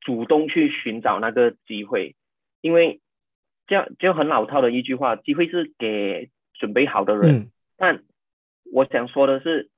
[0.00, 2.16] 主动去寻找那个机会，
[2.60, 3.00] 因为
[3.66, 8.02] 这样就很老套的一句话，机会是给准备好的人，但
[8.72, 9.68] 我想说的是，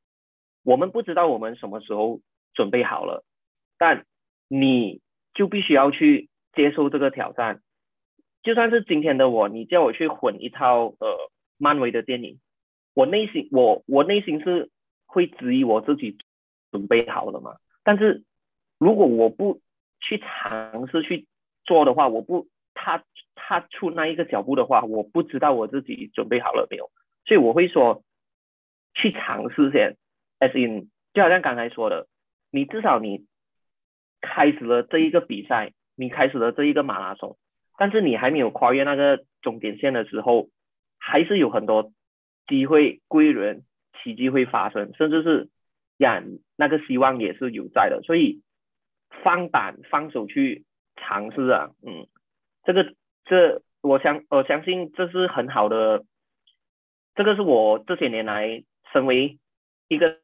[0.62, 2.20] 我们不知道我们什么时候
[2.54, 3.24] 准备好了，
[3.78, 4.06] 但
[4.48, 5.00] 你
[5.34, 7.60] 就必须要去接受这个挑战。
[8.42, 12.38] 就算是今天的我，你叫我去混一套呃漫威的电影，
[12.94, 14.70] 我内心我我内心是
[15.04, 16.16] 会质疑我自己
[16.70, 17.56] 准备好了吗？
[17.82, 18.24] 但是
[18.78, 19.60] 如果我不
[20.00, 21.26] 去尝试去
[21.64, 23.04] 做的话，我不踏
[23.34, 26.90] 踏出那一个脚步的话，我不知道我自己准备好了没有。
[27.24, 28.02] 所以我会说。
[28.92, 29.96] 去尝试先
[30.40, 32.08] ，as in，就好像刚才说的，
[32.50, 33.24] 你至少你
[34.20, 37.38] 开始了这一个比赛，你开始了这一个马拉松，
[37.78, 40.48] 但是你还没有跨越那个终点线的时候，
[40.98, 41.92] 还是有很多
[42.48, 43.62] 机会归人，
[44.02, 45.48] 奇迹会发生，甚至是
[46.00, 46.22] 呀，
[46.56, 48.42] 那个希望也是有在的，所以
[49.22, 50.64] 放胆放手去
[50.96, 52.06] 尝试啊，嗯，
[52.64, 56.04] 这个这我相我相信这是很好的，
[57.14, 58.64] 这个是我这些年来。
[58.92, 59.38] 身为
[59.86, 60.18] 一个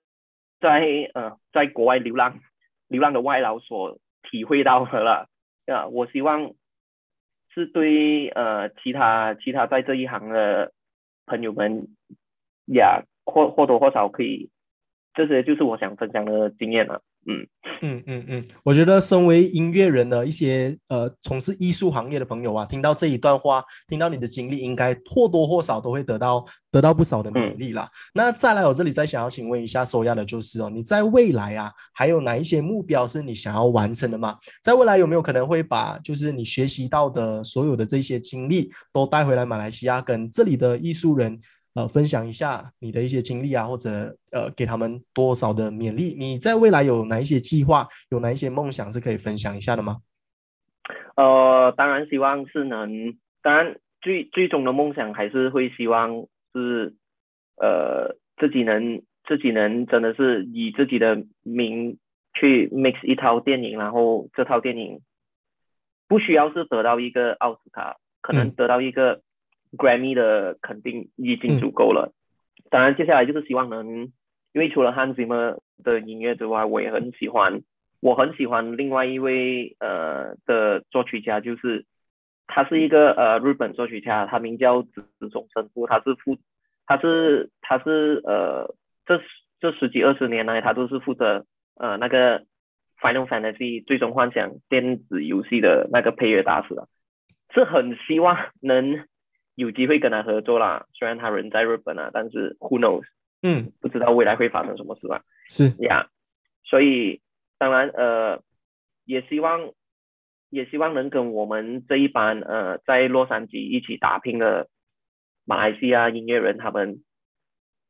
[0.58, 2.40] 在呃在国外流浪
[2.88, 5.28] 流浪的外劳所体会到的了
[5.66, 6.52] 啊，我希望
[7.54, 10.72] 是对呃其他其他在这一行的
[11.26, 11.86] 朋友们
[12.64, 12.82] 也
[13.24, 14.50] 或或多或少可以，
[15.16, 17.00] 这些就是我想分享的经验了。
[17.29, 17.44] 嗯
[17.83, 27.90] 嗯嗯嗯，我觉得身为音乐人的一些呃从事艺术行业的朋友啊，听到这一段话，听到你的经历，应该或多或少都会得到得到不少的勉励啦。
[28.14, 34.37] 那再来，我这里再想要请问一下，收亚的就是哦，你在未来啊，还有哪一些目标是你想要完成的吗？
[34.62, 41.40] 在未来有没有可能会把就是你学习到的所有的这些经历都带回来马来西亚，跟这里的艺术人？
[41.76, 46.16] 呃，分享一下你的一些经历啊，或者呃，给他们多少的勉励？
[46.18, 49.98] 你在未来有哪一些计划，有哪一些梦想是可以分享一下的吗？
[51.16, 56.94] 呃，当然希望是能，当然最最终的梦想还是会希望是
[57.56, 61.98] 呃自己能自己能真的是以自己的名
[62.32, 65.02] 去 mix 一套电影，然后这套电影
[66.08, 69.20] 不需要是得到一个奥斯卡，可能得到一个。
[69.72, 72.12] Grammy 的肯定已经足够了，
[72.70, 74.12] 当然接下来就是希望能，
[74.52, 77.62] 因为除了 Hans Zimmer 的音乐之外，我也很喜欢，
[78.00, 81.85] 我很喜欢另外一位呃的作曲家，就是
[82.46, 86.38] 他是一个呃日本作曲家，他名叫子种生夫，他是负
[86.87, 88.74] 他是他是呃
[89.05, 89.20] 这
[89.61, 92.40] 这十几二十年来他都是负责呃那个
[93.00, 96.87] Final Fantasy 最终幻想电子游戏的那个配乐大师啊，
[97.52, 99.05] 是很希望能。
[99.57, 103.05] 有机会跟他合作啦，虽然他人在日本啊，但是 who knows，
[103.42, 105.25] 嗯，不知道未来会发生什么事吧？
[105.49, 106.11] 是呀，
[106.62, 107.23] 所以
[107.57, 108.42] 当然呃，
[109.07, 109.73] 也希望
[110.51, 114.69] 也希望能跟我们这一班呃在洛杉矶一起打拼的
[115.47, 117.03] 马来西亚音乐人他们，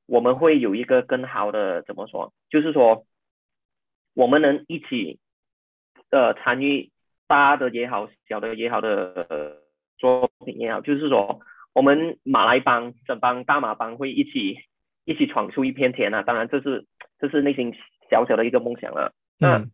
[0.06, 2.32] 我们会有一个更好的怎么说？
[2.48, 3.06] 就是说
[4.14, 5.18] 我们能一起
[6.10, 6.92] 呃参与
[7.26, 9.62] 大的也好，小的也好的
[9.98, 11.40] 作品也好，就是说。
[11.76, 14.56] 我们马来帮整帮大马帮会一起
[15.04, 16.22] 一起闯出一片天啊！
[16.22, 16.86] 当然，这是
[17.18, 17.74] 这是内心
[18.08, 19.12] 小小的一个梦想了。
[19.38, 19.66] 那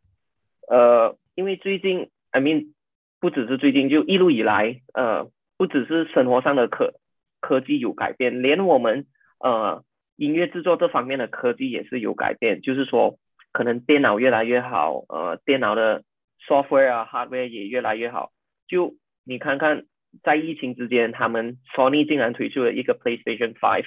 [0.66, 2.72] 呃，因为最近，I mean，
[3.20, 6.94] 不只是最近，就一路以来，呃，不只是生活上的科
[7.40, 9.06] 科技有改变，连我们
[9.38, 9.84] 呃
[10.16, 12.62] 音乐制作这方面的科技也是有改变。
[12.62, 13.16] 就是说，
[13.52, 16.02] 可能电脑越来越好，呃，电脑的
[16.48, 18.32] software 啊，hardware 也越来越好。
[18.66, 19.84] 就你看看。
[20.22, 23.86] 在疫情之间，他们 Sony 竟然推出了一个 PlayStation Five，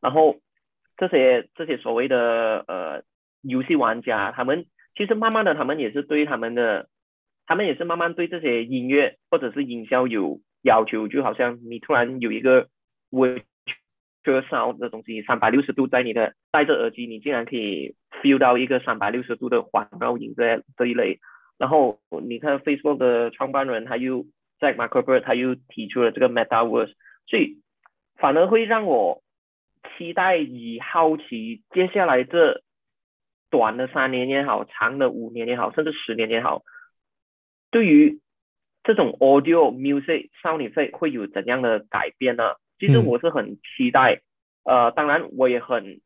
[0.00, 0.36] 然后
[0.96, 3.02] 这些这些所谓的呃
[3.42, 6.88] 游戏玩家，他们其实慢慢的，他们也是对他们的，
[7.46, 12.68] 他们也是慢慢对这些音乐或者是营销有要求，就好像你突然有一个
[13.10, 13.42] Virtual
[14.24, 21.18] Sound 的东西，三百六十度在你的戴着耳机，你竟然可以 feel 到一个三百六十度的环绕音这这一类，
[21.58, 24.24] 然后你看 Facebook 的创办人他又。
[24.64, 26.94] 在 Microsoft 他又提出了这个 Metaverse，
[27.26, 27.60] 所以
[28.16, 29.22] 反而会让我
[29.98, 32.62] 期待与好奇，接下来这
[33.50, 36.62] 短的三年也好，长的五年也好，甚至十年也好，
[37.70, 38.20] 对于
[38.82, 42.54] 这种 Audio Music Sound Effect 会有怎样的改变呢？
[42.78, 44.22] 其实我是很期待，
[44.64, 46.00] 呃，当然我也很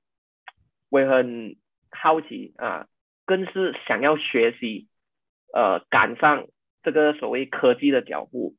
[0.91, 1.55] 我也很
[1.91, 2.89] 好奇啊，
[3.25, 4.89] 更是想要学习，
[5.55, 6.49] 呃，赶上。
[6.93, 8.55] 这个所谓科技的脚步。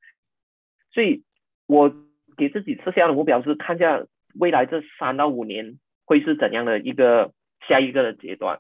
[0.92, 1.24] 所以，
[1.68, 1.94] 我
[2.38, 7.34] 给自己设下的目标是看下未来这三到五年会是怎样的一个
[7.68, 8.60] 下一个的阶段，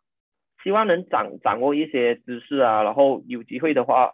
[0.63, 4.13] 希望能掌掌握一些知识啊，然后有机会的话，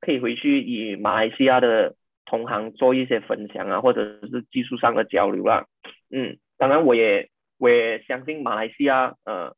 [0.00, 5.66] 可以回去与马来西亚的同行做一些分享啊，或者是技术上的交流啦。
[6.10, 9.56] 嗯，当然我也我也相信马来西亚呃，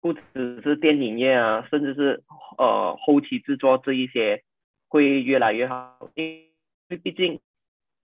[0.00, 2.22] 不只是电影业啊，甚至是
[2.58, 4.42] 呃后期制作这一些
[4.90, 6.24] 会越来越好，因
[6.88, 7.38] 为毕竟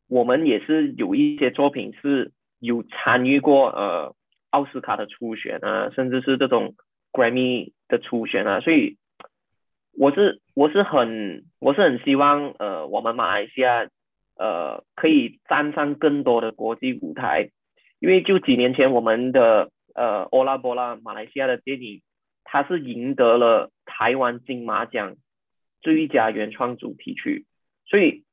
[0.09, 2.31] 我们也是有一些作品是
[2.61, 4.15] 有参与过呃
[4.51, 6.77] 奥斯卡的初选啊，甚至是这种
[7.13, 8.99] Grammy 的初选啊，所以
[9.99, 13.89] 我是我是很我是很希望呃我们马来西亚
[14.37, 17.51] 呃可以站上更多的国际舞台，
[17.99, 22.01] 因为就几年前我们的呃欧拉波拉马来西亚的电影，
[22.45, 25.17] 它是赢得了台湾金马奖
[25.87, 27.47] 最佳原创主题曲，
[27.87, 28.25] 所以。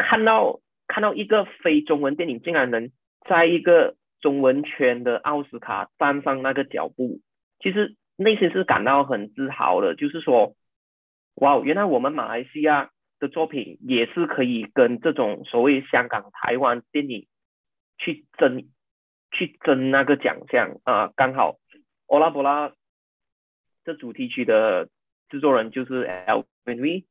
[0.00, 2.92] 看到看到一个非中文电影竟然能
[3.28, 7.20] 在一个中文圈的奥斯卡站上那个脚步，
[7.58, 9.96] 其实内心是感到很自豪的。
[9.96, 10.54] 就是说，
[11.34, 17.26] 哇，原来我们马来西亚的作品也是可以跟这种所谓香港、台湾电影
[17.98, 18.68] 去争
[19.32, 21.12] 去争那个奖项啊！
[21.16, 21.54] 刚好
[22.06, 22.68] 《欧拉波拉》
[23.84, 24.88] 这主题曲的
[25.28, 27.04] 制作人就是 L V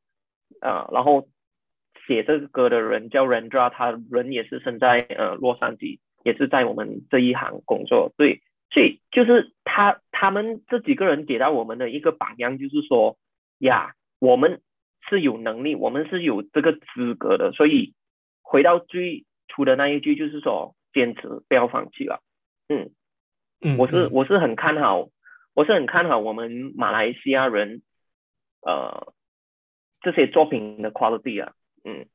[0.62, 1.28] 啊，然后。
[2.06, 8.14] 写这个歌的人叫 Rendra，他人也是生在呃洛杉矶，也是在我们这一行工作。
[8.16, 8.42] 对，
[8.72, 13.18] 所以就是他他们这几个人给到我们的一个榜样，就是说
[13.58, 14.62] 呀，我们
[15.10, 17.52] 是有能力，我们是有这个资格的。
[17.52, 17.94] 所以
[18.42, 22.22] 回到最初的那一句，就是说坚持，不要放弃了。
[22.70, 22.92] 嗯
[23.60, 25.10] 嗯，我是我是很看好，
[25.54, 27.82] 我是很看好我们马来西亚人
[28.62, 29.14] 呃
[30.02, 31.54] 这些作品的 quality 啊。
[31.84, 32.08] 嗯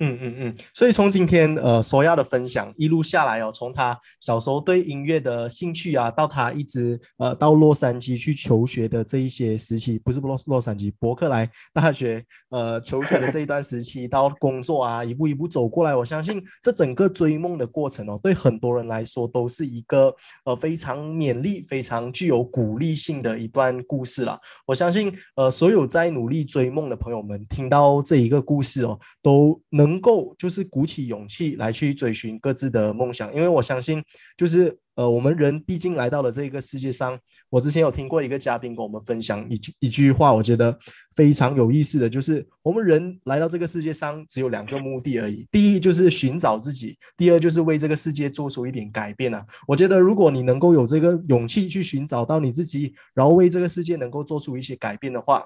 [0.00, 20.14] 嗯嗯嗯，所以从今天呃索亚的分享一路下来哦，从他小时候对音乐的兴趣啊，到他一直呃到洛杉矶去求学的这一些时期，不是洛洛杉矶伯克莱大学呃求学的这一段时期，到工作啊一步一步走过来，我相信这整个追梦的过程哦，对很多人来说都是一个
[20.44, 24.38] 呃非常勉励、非常具有鼓励性的一段故事了。
[24.66, 28.98] 我相信呃所有在努力追梦的朋友们，听到这一个故事哦。
[29.22, 34.02] 都能能够就是鼓起勇气来去追寻各自的梦想，因为我相信，
[34.34, 37.18] 就是呃，我们人毕竟来到了这个世界上。
[37.50, 40.76] 我之前有听过一个嘉宾跟我们分享一句一句话，我觉得
[41.14, 49.44] 非常有意思的就是，我们人来到这个世界上只有两个目的而已，第一就是寻找自己，第二就是为这个世界做出一点改变啊。
[49.68, 55.44] 我觉得如果你能够有这个勇气去寻找到你自己，然后为这个世界能够做出一些改变的话。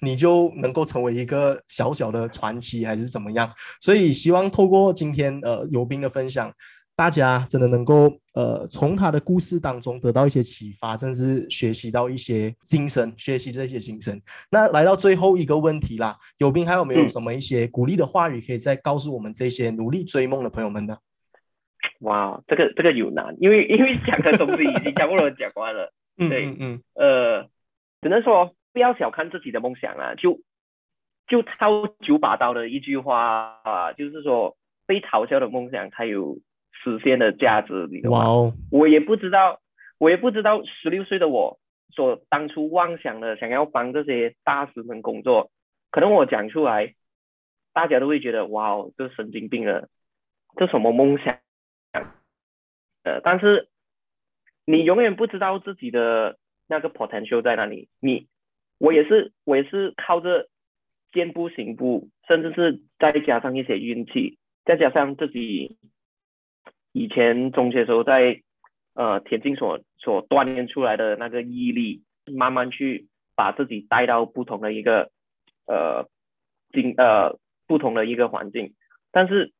[0.00, 3.52] 你就能够成为一个小小的传奇，还是怎么样？
[3.80, 6.52] 所以希望透过今天呃游兵的分享，
[6.96, 14.20] 大家真的能够呃从他的故事当中得到一些启发，甚至学习到一些精神，学习这些精神。
[14.50, 20.96] 那来到最后一个问题啦，游兵还有没有什么一些鼓励的话语，可以再告诉我们这些努力追梦的朋友们呢？
[22.00, 25.92] 哇，这个这个有难，因为因为讲的东西已经差不多讲完了。
[26.16, 27.48] 对，嗯嗯，呃，
[28.00, 28.54] 只能说。
[28.72, 30.14] 不要小看自己的梦想啊！
[30.14, 30.40] 就
[31.26, 34.56] 就抄九把刀的一句话啊，就是说
[34.86, 36.38] 被嘲笑的梦想才有
[36.72, 37.88] 实现的价值。
[37.90, 38.52] 你哇哦！
[38.70, 39.60] 我也不知道，
[39.98, 41.58] 我也不知道十六岁的我
[41.90, 45.50] 所当初妄想的想要帮这些大师们工作，
[45.90, 46.94] 可能我讲出来，
[47.72, 49.88] 大家都会觉得哇哦，这神经病了，
[50.56, 51.38] 这什么梦想？
[53.02, 53.68] 呃，但是
[54.64, 58.28] 你永远不知道自己的那个 potential 在哪里，你。
[58.80, 60.48] 我也是，我也是靠着
[61.12, 65.76] 见步行步，甚至是再加上一些运气，再加上自己
[66.90, 68.40] 以前中学时候在
[68.94, 73.06] 呃田径所所锻炼出来的那个毅力，慢慢去
[73.36, 75.10] 把自己带到不同的一个
[75.66, 76.08] 呃
[76.72, 78.72] 境呃不同的一个环境，
[79.12, 79.52] 但是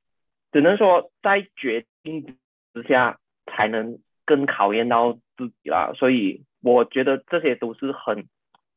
[0.50, 2.38] 只能说在决定
[2.72, 8.26] 之下才能更考验到自己啦，所以我觉得这些都是很。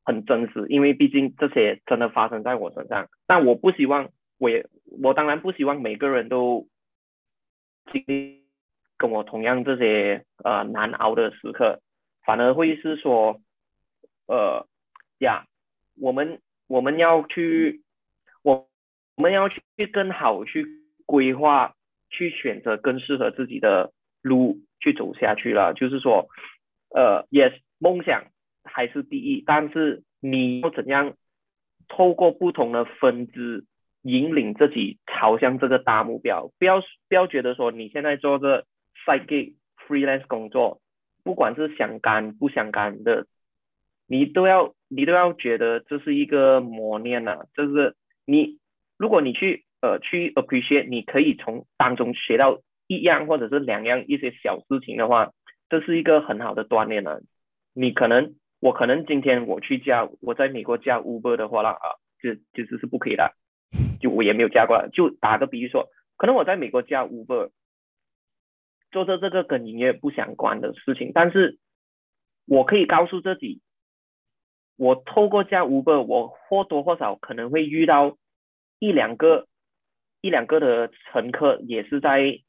[0.03, 3.07] 很真实，因为毕竟这些真的发生在我身上。
[3.25, 4.67] 但我不希望，我也
[5.01, 6.67] 我当然不希望每个人都
[7.91, 8.43] 经历
[8.97, 11.81] 跟我同样这些呃难熬的时刻，
[12.25, 13.39] 反而会是说，
[14.27, 14.67] 呃
[15.19, 15.45] 呀，
[15.99, 17.81] 我们我们要去，
[18.41, 18.67] 我
[19.15, 20.65] 我们要去更好去
[21.05, 21.75] 规划，
[22.09, 25.73] 去选择更适合自己的路去走下去了。
[25.73, 26.27] 就是说，
[26.89, 28.25] 呃，yes，梦想。
[28.73, 31.13] 还是第一，但是你要怎样
[31.87, 33.65] 透过不同的分支
[34.01, 36.51] 引领自己朝向这个大目标。
[36.57, 38.65] 不要不要觉得说你现在做着
[39.05, 39.53] side gig
[39.87, 40.81] freelance 工作，
[41.23, 43.27] 不管是想干不想干的，
[44.07, 47.95] 你都要你都要觉得这是一个磨练呐、就是
[48.25, 48.59] 你
[48.97, 55.31] 如果你去呃去 appreciate，你可以从当中学到一样或者是两样一些小事情的话，
[55.69, 57.21] 这是一个很好的锻炼了、
[57.73, 63.33] 你可能我可能今天我去加我在美国加 Uber 的话啦啊，就其实是不可以的，
[63.99, 67.51] 就我也没有加过，就打个比喻说，可能我在美国加 Uber，
[68.89, 71.59] 做着这个跟音乐不相关的事情，但是
[72.45, 73.59] 我可以告诉自己，
[74.77, 78.17] 我透过加 Uber，我或多或少可能会遇到
[78.79, 79.45] 一两个
[80.21, 82.39] 一两个的乘客，也是在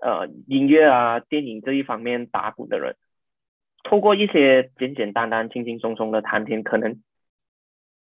[0.00, 2.94] 呃音乐啊、电影这一方面打鼓的人。
[3.84, 7.00] 透过一些简简单单、轻轻松松的谈天，可能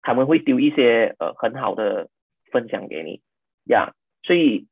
[0.01, 2.09] 他们会丢一些呃很好的
[2.51, 3.21] 分享给你
[3.63, 3.93] 呀。
[4.23, 4.67] 所以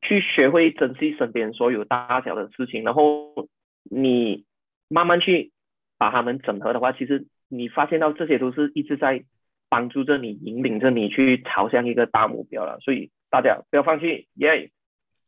[0.00, 3.48] 去学会珍惜身边所有大小的事情，然后
[3.84, 4.44] 你
[4.88, 5.52] 慢慢去
[5.98, 9.24] 把它们整合的话，其实你发现到这些都是一直在
[9.68, 12.78] 帮助着你、引领着你去朝向一个大目标了。
[12.80, 14.70] 所以大家不要放弃，耶、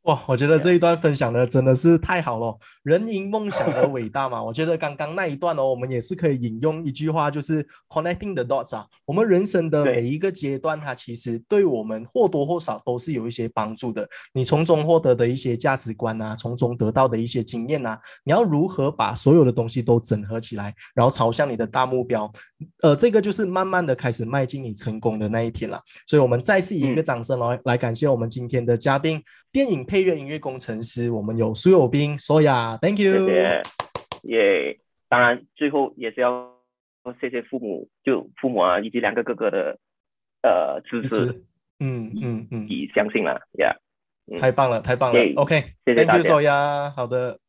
[0.02, 4.40] 哇，我觉得这一段分享的真的是太好了，人因梦想而伟大嘛。
[4.44, 8.86] 我觉得刚刚那一段哦，我们也是可以引用一句话，就是 connecting the dots 啊。
[9.04, 14.08] 我们人生的每一个阶段，它其实对我们或多或少都是有一些帮助的。
[14.32, 22.32] 你从中获得的一些价值观啊，从中得到的一些经验啊，你要如何把所有的东西都整合起来，然后朝向你的大目标，
[22.80, 25.78] 呃，这个就是慢慢的开始迈进你成功的那一天了。
[26.06, 29.22] 所以，我们再次以一个嗯掌声来、来感谢我们今天的嘉宾，
[29.52, 33.26] 电影配乐音乐工程师，我们有苏有斌、索雅，Thank you。
[33.26, 33.62] 谢，
[34.24, 34.78] 耶。
[35.08, 36.54] 当然，最后也是要
[37.18, 39.78] 谢谢父母，就父母啊，以及两个哥哥的
[40.42, 41.42] 呃支持，
[41.80, 43.74] 嗯嗯嗯，以相信了，呀、
[44.30, 44.38] 嗯。
[44.38, 45.18] 太棒了，太棒了。
[45.18, 46.28] 耶，OK，谢谢 Thank 大 you，家。
[46.28, 47.36] 索雅，好的。